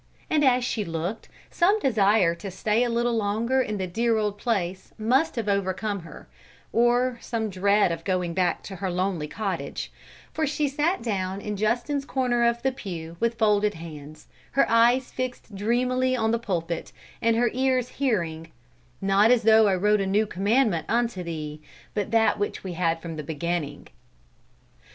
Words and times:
And 0.31 0.43
as 0.43 0.63
she 0.63 0.83
looked, 0.83 1.29
some 1.51 1.79
desire 1.79 2.33
to 2.33 2.49
stay 2.49 2.83
a 2.83 2.89
little 2.89 3.15
longer 3.15 3.61
in 3.61 3.77
the 3.77 3.85
dear 3.85 4.17
old 4.17 4.39
place 4.39 4.93
must 4.97 5.35
have 5.35 5.45
come 5.45 5.55
over 5.59 5.73
her, 6.03 6.27
or 6.73 7.19
some 7.21 7.51
dread 7.51 7.91
of 7.91 8.03
going 8.03 8.33
back 8.33 8.63
to 8.63 8.77
her 8.77 8.89
lonely 8.89 9.27
cottage, 9.27 9.91
for 10.33 10.47
she 10.47 10.67
sat 10.67 11.03
down 11.03 11.39
in 11.39 11.55
Justin's 11.55 12.03
corner 12.03 12.43
of 12.47 12.63
the 12.63 12.71
pew 12.71 13.15
with 13.19 13.37
folded 13.37 13.75
hands, 13.75 14.25
her 14.53 14.65
eyes 14.67 15.11
fixed 15.11 15.53
dreamily 15.55 16.15
on 16.15 16.31
the 16.31 16.39
pulpit 16.39 16.91
and 17.21 17.35
her 17.35 17.51
ears 17.53 17.87
hearing: 17.89 18.51
"Not 19.01 19.29
as 19.29 19.43
though 19.43 19.67
I 19.67 19.75
wrote 19.75 20.01
a 20.01 20.07
new 20.07 20.25
commandment 20.25 20.87
unto 20.89 21.21
thee, 21.21 21.61
but 21.93 22.09
that 22.09 22.39
which 22.39 22.63
we 22.63 22.73
had 22.73 22.99
from 23.03 23.17
the 23.17 23.23
beginning." 23.23 23.85